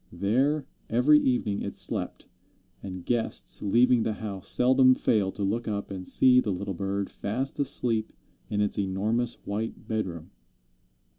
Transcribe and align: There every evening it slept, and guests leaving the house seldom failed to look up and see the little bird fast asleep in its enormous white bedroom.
There 0.11 0.65
every 0.89 1.19
evening 1.19 1.61
it 1.61 1.75
slept, 1.75 2.27
and 2.81 3.05
guests 3.05 3.61
leaving 3.61 4.01
the 4.01 4.13
house 4.13 4.47
seldom 4.47 4.95
failed 4.95 5.35
to 5.35 5.43
look 5.43 5.67
up 5.67 5.91
and 5.91 6.07
see 6.07 6.39
the 6.39 6.49
little 6.51 6.73
bird 6.73 7.07
fast 7.07 7.59
asleep 7.59 8.11
in 8.49 8.61
its 8.61 8.79
enormous 8.79 9.35
white 9.45 9.87
bedroom. 9.87 10.31